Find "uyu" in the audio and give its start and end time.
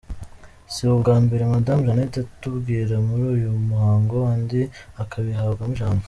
3.35-3.49